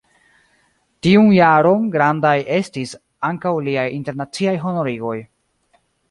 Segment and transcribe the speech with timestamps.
[1.07, 2.93] Tiun jaron grandaj estis
[3.29, 5.13] ankaŭ liaj internaciaj honorigoj.